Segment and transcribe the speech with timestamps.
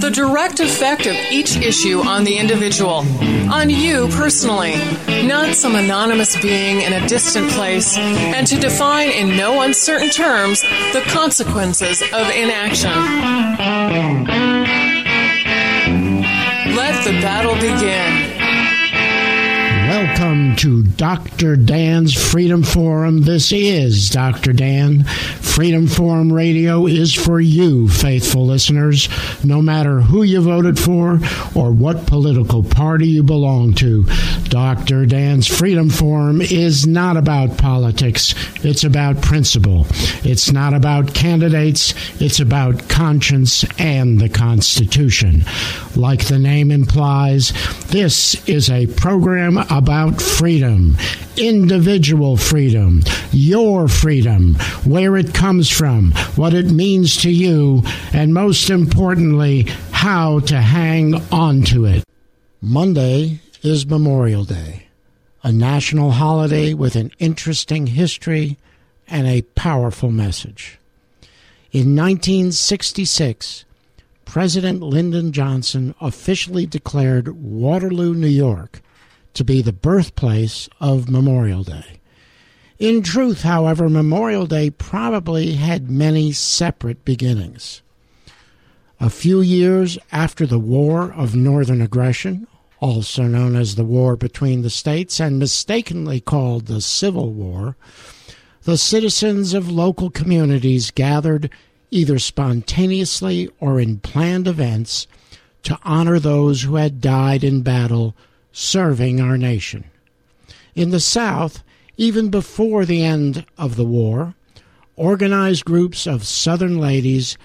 [0.00, 3.04] the direct effect of each issue on the individual,
[3.50, 4.74] on you personally,
[5.26, 10.60] not some anonymous being in a distant place, and to define in no uncertain terms
[10.92, 12.92] the consequences of inaction.
[16.76, 18.27] Let the battle begin.
[19.98, 21.56] Welcome to Dr.
[21.56, 23.22] Dan's Freedom Forum.
[23.22, 24.52] This is Dr.
[24.52, 25.02] Dan.
[25.02, 29.08] Freedom Forum Radio is for you, faithful listeners,
[29.42, 31.18] no matter who you voted for
[31.56, 34.04] or what political party you belong to.
[34.44, 35.04] Dr.
[35.04, 39.84] Dan's Freedom Forum is not about politics, it's about principle.
[40.22, 45.44] It's not about candidates, it's about conscience and the Constitution.
[45.96, 47.52] Like the name implies,
[47.88, 50.94] this is a program about freedom,
[51.38, 53.00] individual freedom,
[53.32, 60.40] your freedom, where it comes from, what it means to you, and most importantly, how
[60.40, 62.04] to hang on to it.
[62.60, 64.88] Monday is Memorial Day,
[65.42, 68.58] a national holiday with an interesting history
[69.06, 70.78] and a powerful message.
[71.72, 73.64] In 1966,
[74.26, 78.82] President Lyndon Johnson officially declared Waterloo, New York,
[79.38, 82.00] to be the birthplace of Memorial Day.
[82.80, 87.80] In truth, however, Memorial Day probably had many separate beginnings.
[88.98, 92.48] A few years after the War of Northern Aggression,
[92.80, 97.76] also known as the War between the States and mistakenly called the Civil War,
[98.64, 101.48] the citizens of local communities gathered
[101.92, 105.06] either spontaneously or in planned events
[105.62, 108.16] to honor those who had died in battle
[108.52, 109.84] serving our nation.
[110.74, 111.62] In the South,
[111.96, 114.34] even before the end of the war,
[114.96, 117.36] organized groups of Southern ladies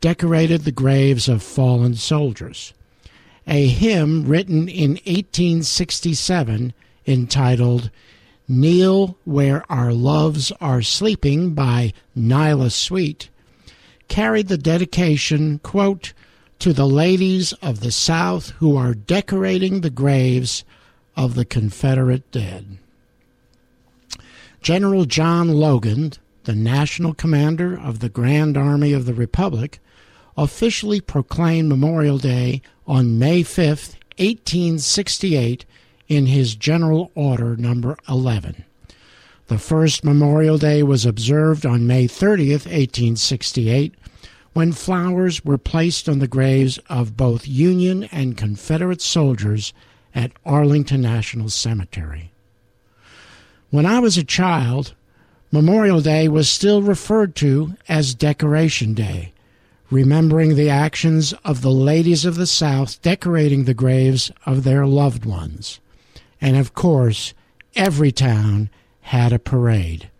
[0.00, 2.72] decorated the graves of fallen soldiers.
[3.46, 6.72] A hymn written in 1867
[7.06, 7.90] entitled
[8.48, 13.28] Kneel Where Our Loves Are Sleeping by Nella Sweet
[14.08, 16.12] carried the dedication, quote,
[16.60, 20.62] to the ladies of the South who are decorating the graves
[21.16, 22.78] of the Confederate dead.
[24.60, 26.12] General John Logan,
[26.44, 29.80] the national commander of the Grand Army of the Republic,
[30.36, 33.66] officially proclaimed Memorial Day on May 5,
[34.18, 35.64] 1868,
[36.08, 38.64] in his General Order Number 11.
[39.46, 43.94] The first Memorial Day was observed on May 30, 1868,
[44.52, 49.72] when flowers were placed on the graves of both Union and Confederate soldiers
[50.14, 52.32] at Arlington National Cemetery.
[53.70, 54.94] When I was a child,
[55.52, 59.32] Memorial Day was still referred to as Decoration Day,
[59.90, 65.24] remembering the actions of the ladies of the South decorating the graves of their loved
[65.24, 65.80] ones.
[66.40, 67.34] And of course,
[67.76, 68.70] every town
[69.02, 70.10] had a parade.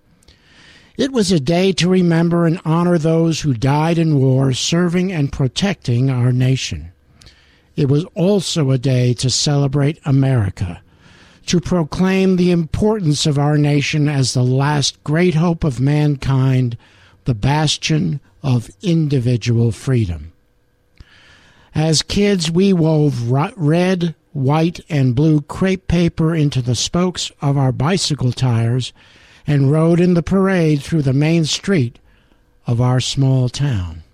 [1.00, 5.32] It was a day to remember and honor those who died in war serving and
[5.32, 6.92] protecting our nation.
[7.74, 10.82] It was also a day to celebrate America,
[11.46, 16.76] to proclaim the importance of our nation as the last great hope of mankind,
[17.24, 20.34] the bastion of individual freedom.
[21.74, 27.72] As kids, we wove red, white, and blue crepe paper into the spokes of our
[27.72, 28.92] bicycle tires
[29.50, 31.98] and rode in the parade through the main street
[32.68, 34.04] of our small town.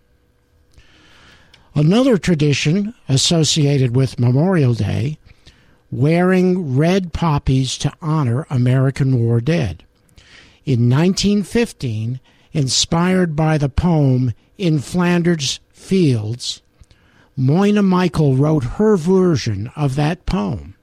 [1.74, 5.18] Another tradition associated with Memorial Day
[5.90, 9.84] wearing red poppies to honor American war dead.
[10.64, 12.18] In 1915,
[12.54, 16.62] inspired by the poem In Flanders Fields,
[17.36, 20.76] Moina Michael wrote her version of that poem.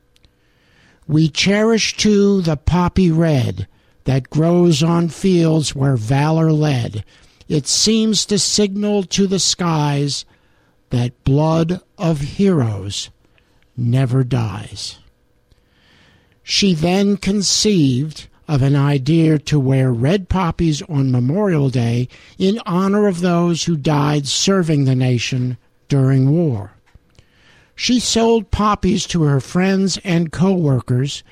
[1.07, 3.67] We cherish too the poppy red
[4.05, 7.03] that grows on fields where valor led.
[7.47, 10.25] It seems to signal to the skies
[10.89, 13.09] that blood of heroes
[13.75, 14.99] never dies.
[16.43, 23.07] She then conceived of an idea to wear red poppies on Memorial Day in honor
[23.07, 25.57] of those who died serving the nation
[25.87, 26.73] during war.
[27.75, 31.23] She sold poppies to her friends and co-workers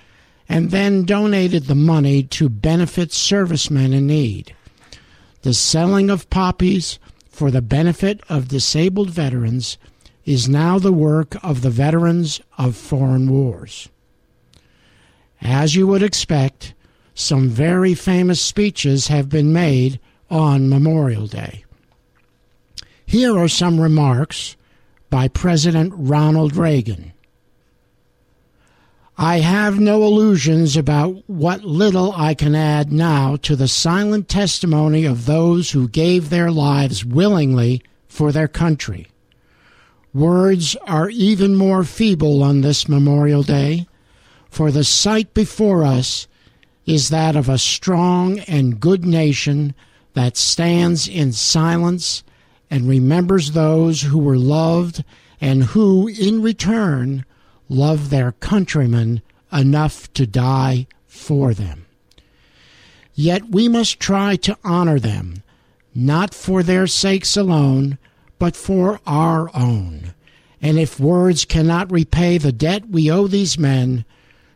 [0.52, 4.54] and then donated the money to benefit servicemen in need.
[5.44, 7.00] The selling of poppies
[7.30, 9.78] for the benefit of disabled veterans
[10.26, 13.88] is now the work of the veterans of foreign wars.
[15.40, 16.74] As you would expect,
[17.16, 21.64] some very famous speeches have been made on Memorial Day.
[23.06, 24.58] Here are some remarks
[25.10, 27.14] by President Ronald Reagan.
[29.24, 35.06] I have no illusions about what little I can add now to the silent testimony
[35.06, 39.10] of those who gave their lives willingly for their country.
[40.12, 43.86] Words are even more feeble on this Memorial Day,
[44.50, 46.28] for the sight before us
[46.88, 49.76] is that of a strong and good nation
[50.16, 52.24] that stands in silence
[52.72, 55.04] and remembers those who were loved
[55.40, 57.24] and who, in return,
[57.72, 59.22] love their countrymen
[59.52, 61.86] enough to die for them.
[63.14, 65.44] Yet we must try to honor them,
[65.94, 67.98] not for their sakes alone,
[68.40, 70.14] but for our own.
[70.62, 74.06] And if words cannot repay the debt we owe these men,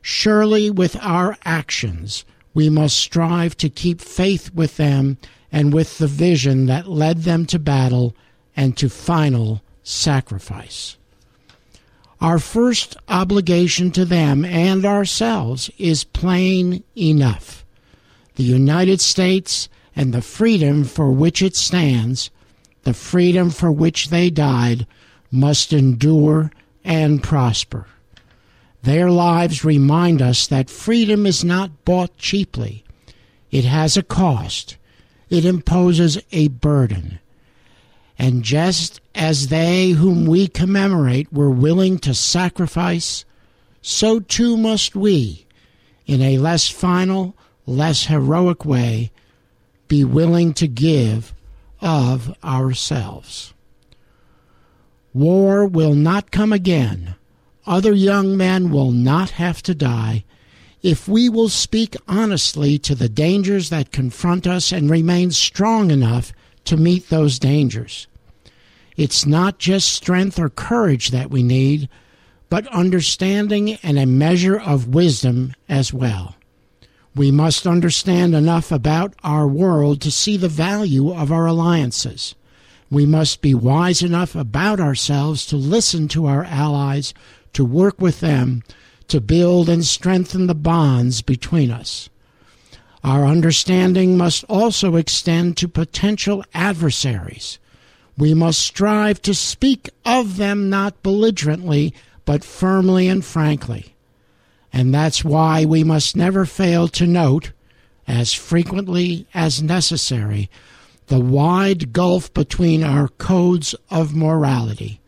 [0.08, 5.18] Surely with our actions we must strive to keep faith with them
[5.52, 8.16] and with the vision that led them to battle
[8.56, 10.98] and to final sacrifice.
[12.22, 17.66] Our first obligation to them and ourselves is plain enough.
[18.36, 22.30] The United States and the freedom for which it stands,
[22.84, 24.88] the freedom for which they died,
[25.32, 26.52] must endure
[26.84, 27.88] and prosper.
[28.84, 32.84] Their lives remind us that freedom is not bought cheaply.
[33.52, 34.78] It has a cost.
[35.30, 37.20] It imposes a burden.
[38.18, 43.26] And just as they whom we commemorate were willing to sacrifice,
[43.82, 45.46] so too must we,
[46.06, 47.36] in a less final,
[47.66, 49.12] less heroic way,
[49.88, 51.34] be willing to give
[51.82, 53.54] of ourselves.
[55.14, 57.16] War will not come again
[57.68, 60.24] other young men will not have to die
[60.84, 66.32] if we will speak honestly to the dangers that confront us and remain strong enough
[66.66, 68.08] to meet those dangers.
[68.98, 71.90] It's not just strength or courage that we need,
[72.50, 76.36] but understanding and a measure of wisdom as well.
[77.16, 82.36] We must understand enough about our world to see the value of our alliances.
[82.92, 87.14] We must be wise enough about ourselves to listen to our allies
[87.54, 88.64] to work with them
[89.08, 92.10] to build and strengthen the bonds between us.
[93.06, 97.60] Our understanding must also extend to potential adversaries.
[98.18, 101.94] We must strive to speak of them not belligerently,
[102.26, 103.94] but firmly and frankly.
[104.74, 107.52] And that's why we must never fail to note,
[108.08, 110.50] as frequently as necessary,
[111.06, 115.00] the wide gulf between our codes of morality.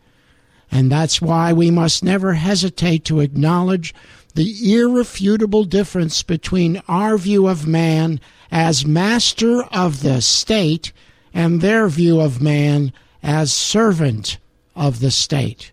[0.70, 3.94] And that's why we must never hesitate to acknowledge
[4.34, 8.20] the irrefutable difference between our view of man
[8.50, 10.92] as master of the state
[11.32, 14.38] and their view of man as servant
[14.76, 15.72] of the state.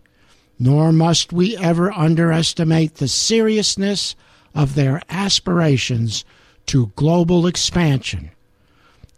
[0.58, 4.16] Nor must we ever underestimate the seriousness
[4.54, 6.24] of their aspirations
[6.66, 8.30] to global expansion.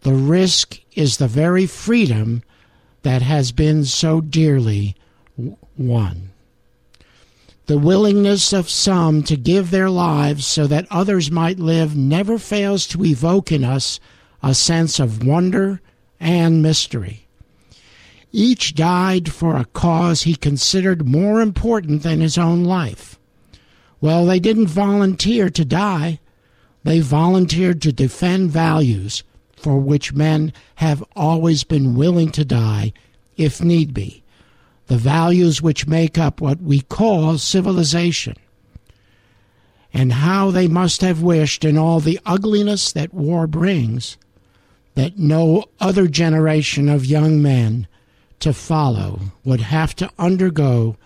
[0.01, 2.43] The risk is the very freedom
[3.03, 4.95] that has been so dearly
[5.79, 6.29] 1.
[7.67, 12.85] The willingness of some to give their lives so that others might live never fails
[12.87, 13.99] to evoke in us
[14.43, 15.79] a sense of wonder
[16.19, 17.27] and mystery.
[18.33, 23.17] Each died for a cause he considered more important than his own life.
[24.01, 26.19] Well, they didn't volunteer to die.
[26.83, 29.23] They volunteered to defend values
[29.55, 32.91] for which men have always been willing to die
[33.37, 34.23] if need be
[34.89, 38.35] the values which make up what we call civilization,
[39.93, 44.17] and how they must have wished, in all the ugliness that war brings,
[44.95, 47.87] that no other generation of young men
[48.39, 50.97] to follow would have to undergo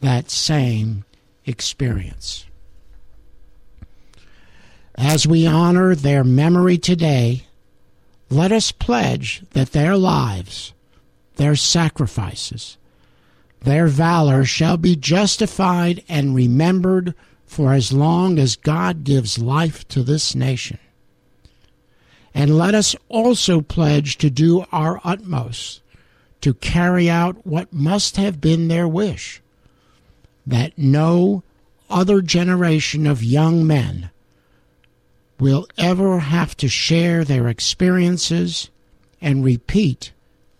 [0.00, 1.04] that same
[1.46, 2.44] experience.
[4.96, 7.46] As we honor their memory today,
[8.30, 10.72] let us pledge that their lives,
[11.36, 12.78] their sacrifices,
[13.64, 17.14] Their valor shall be justified and remembered
[17.46, 20.78] for as long as God gives life to this nation.
[22.34, 25.82] And let us also pledge to do our utmost
[26.40, 29.40] to carry out what must have been their wish
[30.46, 31.44] that no
[31.88, 34.10] other generation of young men
[35.38, 38.70] will ever have to share their experiences
[39.20, 40.12] and repeat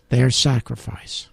[0.09, 1.27] their sacrifice.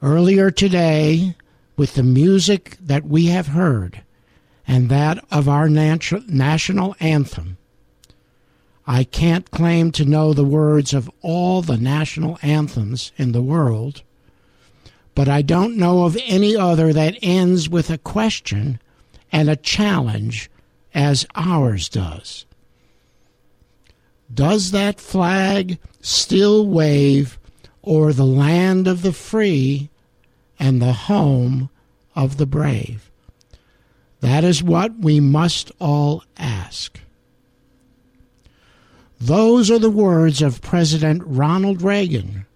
[0.00, 1.34] Earlier today,
[1.76, 4.02] with the music that we have heard
[4.66, 7.56] and that of our national anthem,
[8.86, 14.02] I can't claim to know the words of all the national anthems in the world,
[15.16, 18.80] but I don't know of any other that ends with a question
[19.32, 20.48] and a challenge
[20.94, 22.46] as ours does.
[24.32, 27.36] Does that flag still wave
[27.88, 29.88] o'er the land of the free
[30.58, 31.70] and the home
[32.14, 33.10] of the brave?
[34.20, 37.00] That is what we must all ask.
[39.20, 42.46] Those are the words of President Ronald Reagan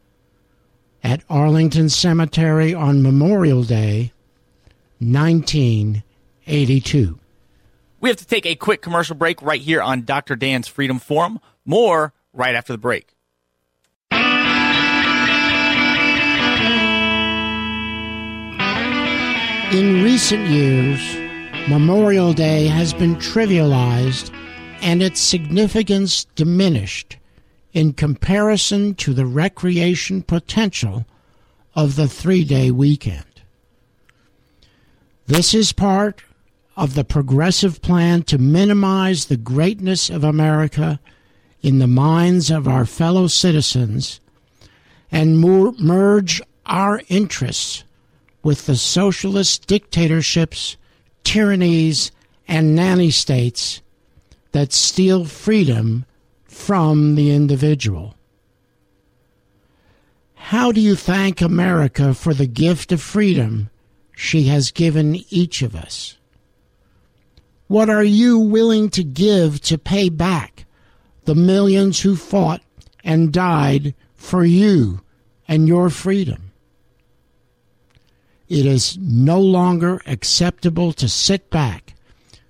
[1.03, 4.13] at Arlington Cemetery on Memorial Day,
[5.01, 7.19] 1982.
[8.01, 10.37] We have to take a quick commercial break right here on Dr.
[10.37, 11.41] Dan's Freedom Forum.
[11.65, 13.12] More right after the break.
[19.73, 21.01] In recent years,
[21.67, 24.31] Memorial Day has been trivialized
[24.83, 27.17] and its significance diminished
[27.73, 31.07] in comparison to the recreation potential
[31.75, 33.25] of the three day weekend.
[35.27, 36.23] This is part
[36.77, 41.01] of the progressive plan to minimize the greatness of America
[41.63, 44.21] in the minds of our fellow citizens
[45.11, 47.85] and merge our interests
[48.43, 50.77] with the socialist dictatorships,
[51.25, 52.11] tyrannies,
[52.49, 53.83] and nanny states
[54.53, 56.05] that steal freedom
[56.45, 58.15] from the individual.
[60.35, 63.71] How do you thank America for the gift of freedom
[64.15, 66.19] she has given each of us?
[67.69, 70.67] What are you willing to give to pay back
[71.25, 72.61] the millions who fought
[73.03, 75.01] and died for you
[75.49, 76.52] and your freedom?
[78.53, 81.95] It is no longer acceptable to sit back,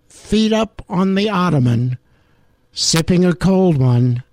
[0.09, 1.97] feet up on the ottoman,
[2.73, 4.25] sipping a cold one,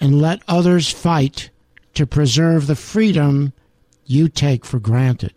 [0.00, 1.50] and let others fight
[1.92, 3.52] to preserve the freedom
[4.06, 5.34] you take for granted.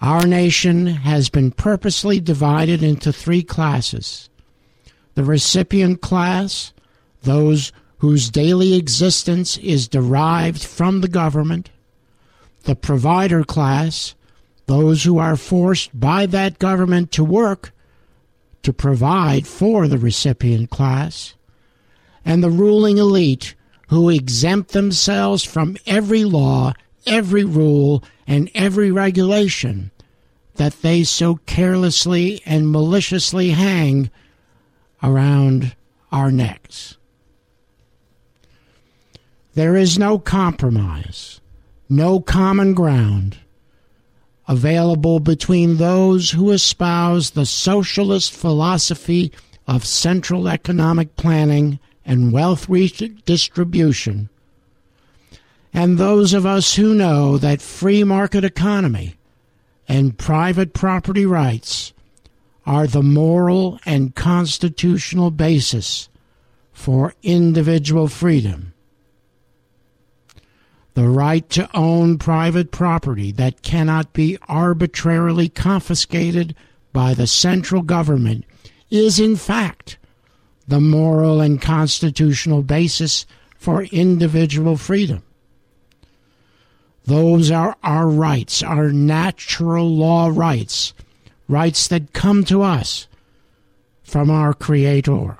[0.00, 4.28] Our nation has been purposely divided into three classes
[5.14, 6.72] the recipient class,
[7.22, 11.70] those whose daily existence is derived from the government,
[12.62, 14.14] the provider class,
[14.66, 17.72] those who are forced by that government to work
[18.62, 21.34] to provide for the recipient class,
[22.24, 23.54] and the ruling elite
[23.88, 26.74] who exempt themselves from every law,
[27.06, 29.90] every rule, and every regulation
[30.56, 34.10] that they so carelessly and maliciously hang
[35.02, 35.74] around
[36.12, 36.96] our necks.
[39.54, 41.40] There is no compromise,
[41.88, 43.38] no common ground
[44.46, 49.30] available between those who espouse the socialist philosophy
[49.66, 54.28] of central economic planning and wealth redistribution
[55.72, 59.14] and those of us who know that free market economy
[59.86, 61.92] and private property rights
[62.66, 66.08] are the moral and constitutional basis
[66.72, 68.74] for individual freedom.
[70.98, 76.56] The right to own private property that cannot be arbitrarily confiscated
[76.92, 78.44] by the central government
[78.90, 79.96] is, in fact,
[80.66, 83.26] the moral and constitutional basis
[83.56, 85.22] for individual freedom.
[87.04, 90.94] Those are our rights, our natural law rights,
[91.46, 93.06] rights that come to us
[94.02, 95.36] from our Creator.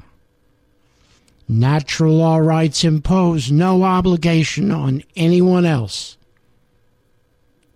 [1.48, 6.18] Natural law rights impose no obligation on anyone else.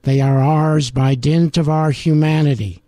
[0.02, 2.83] They are ours by dint of our humanity.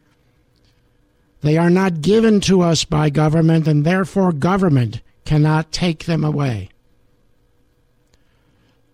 [1.40, 6.68] They are not given to us by government, and therefore government cannot take them away.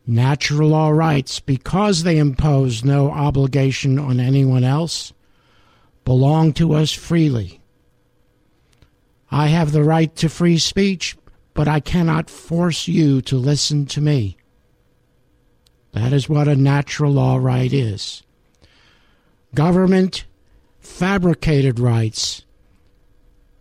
[0.07, 5.13] Natural law rights, because they impose no obligation on anyone else,
[6.05, 7.61] belong to us freely.
[9.31, 11.17] I have the right to free speech,
[11.55, 14.37] but I cannot force you to listen to me.
[15.93, 18.23] That is what a natural law right is.
[19.55, 20.25] Government
[20.79, 22.45] fabricated rights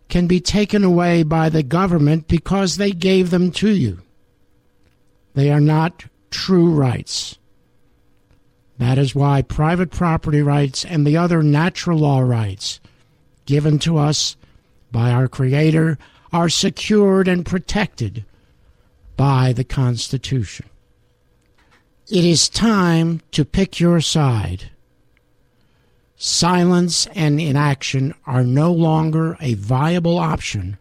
[0.08, 4.00] can be taken away by the government because they gave them to you.
[5.34, 7.38] They are not true rights.
[8.78, 12.80] That is why private property rights and the other natural law rights
[13.46, 14.36] given to us
[14.90, 15.98] by our Creator
[16.32, 18.24] are secured and protected
[19.16, 20.66] by the Constitution.
[22.08, 24.70] It is time to pick your side.
[26.16, 30.76] Silence and inaction are no longer a viable option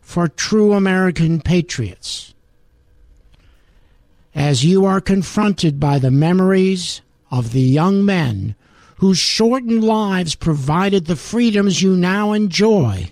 [0.00, 2.34] for true American patriots.
[4.34, 8.54] As you are confronted by the memories of the young men
[8.96, 13.10] whose shortened lives provided the freedoms you now enjoy,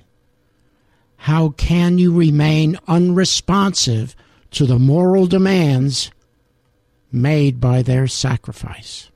[1.24, 4.16] how can you remain unresponsive
[4.50, 6.10] to the moral demands
[7.12, 9.10] made by their sacrifice?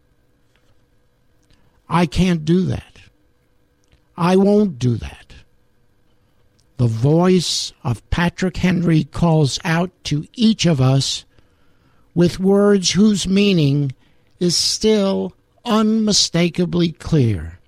[1.88, 2.98] I can't do that.
[4.18, 5.32] I won't do that.
[6.76, 11.24] The voice of Patrick Henry calls out to each of us
[12.14, 13.92] with words whose meaning
[14.38, 15.32] is still
[15.64, 17.60] unmistakably clear.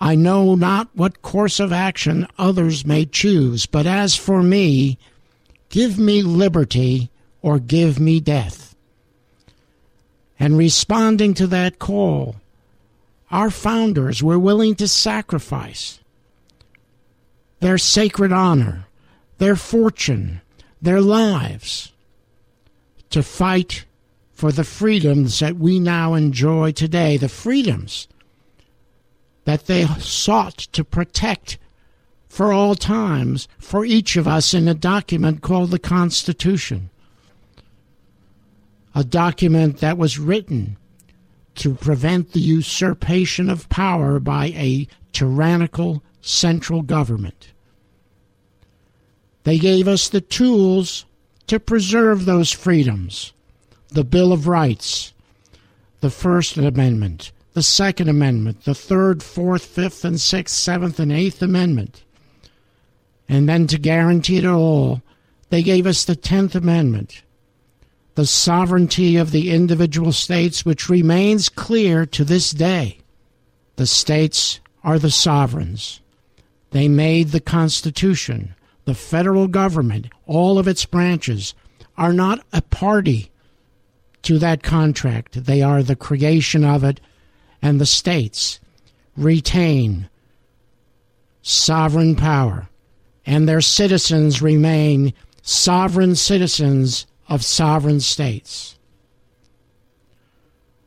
[0.00, 4.98] I know not what course of action others may choose, but as for me,
[5.68, 7.10] give me liberty
[7.42, 8.74] or give me death.
[10.38, 12.36] And responding to that call,
[13.30, 16.00] our founders were willing to sacrifice
[17.60, 18.86] their sacred honor,
[19.36, 20.40] their fortune,
[20.80, 21.92] their lives
[23.10, 23.84] to fight
[24.32, 28.08] for the freedoms that we now enjoy today, the freedoms
[29.44, 31.58] that they sought to protect
[32.28, 36.90] for all times for each of us in a document called the Constitution
[38.94, 40.76] a document that was written
[41.54, 47.52] to prevent the usurpation of power by a tyrannical central government.
[49.44, 51.04] They gave us the tools
[51.46, 53.32] to preserve those freedoms
[53.92, 55.12] the Bill of Rights,
[56.00, 61.42] the First Amendment, the Second Amendment, the Third, Fourth, Fifth, and Sixth, Seventh, and Eighth
[61.42, 62.04] Amendment.
[63.28, 65.02] And then to guarantee it all,
[65.50, 67.22] they gave us the Tenth Amendment
[68.20, 72.98] the sovereignty of the individual states, which remains clear to this day.
[73.76, 76.00] The states are the sovereigns.
[76.70, 78.54] They made the Constitution.
[78.84, 81.54] The federal government, all of its branches,
[81.96, 83.30] are not a party
[84.22, 85.44] to that contract.
[85.44, 87.00] They are the creation of it,
[87.62, 88.60] and the states
[89.16, 90.08] retain
[91.42, 92.68] sovereign power,
[93.26, 98.78] and their citizens remain sovereign citizens of sovereign states.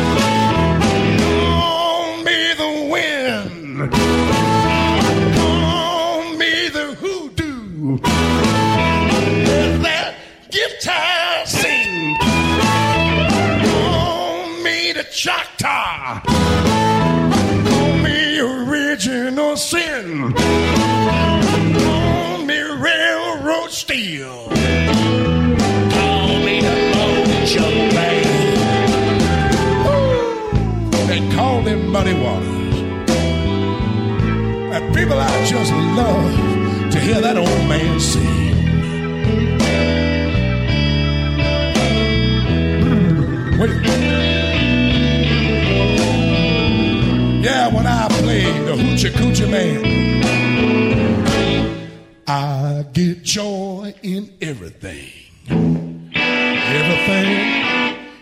[2.22, 3.92] me the wind.
[5.34, 7.98] Call me the hoodoo.
[9.44, 10.14] Let that
[10.50, 12.16] guitar sing.
[13.66, 16.67] Call me the Choctaw.
[35.08, 38.54] People, I just love to hear that old man sing.
[42.82, 43.70] Mm, wait.
[47.42, 49.80] Yeah, when I play the hoochie coochie man,
[52.26, 55.10] I get joy in everything.
[56.80, 57.30] Everything,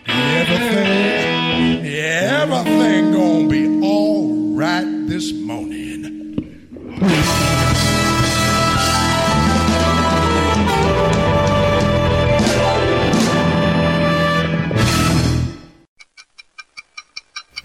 [0.07, 6.16] everything, everything gonna be all right this morning.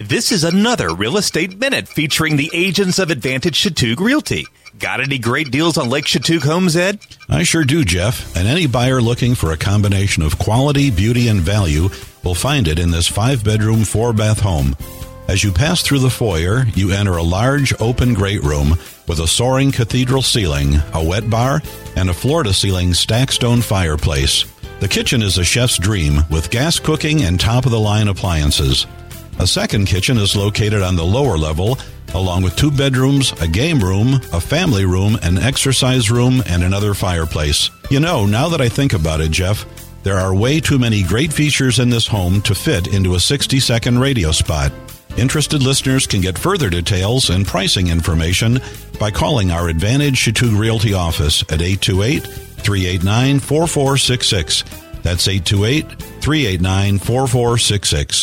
[0.09, 4.45] This is another Real Estate Minute featuring the agents of Advantage Chatuge Realty.
[4.77, 6.99] Got any great deals on Lake Chatuge Homes, Ed?
[7.29, 8.35] I sure do, Jeff.
[8.35, 11.87] And any buyer looking for a combination of quality, beauty, and value
[12.21, 14.75] will find it in this five bedroom, four bath home.
[15.29, 18.71] As you pass through the foyer, you enter a large open great room
[19.07, 21.61] with a soaring cathedral ceiling, a wet bar,
[21.95, 24.43] and a floor to ceiling stack stone fireplace.
[24.81, 28.85] The kitchen is a chef's dream with gas cooking and top of the line appliances.
[29.39, 31.77] A second kitchen is located on the lower level,
[32.13, 36.93] along with two bedrooms, a game room, a family room, an exercise room, and another
[36.93, 37.69] fireplace.
[37.89, 39.65] You know, now that I think about it, Jeff,
[40.03, 43.59] there are way too many great features in this home to fit into a 60
[43.59, 44.71] second radio spot.
[45.17, 48.59] Interested listeners can get further details and pricing information
[48.99, 54.63] by calling our Advantage Chatuge Realty office at 828 389 4466.
[55.03, 58.21] That's 828 389 4466.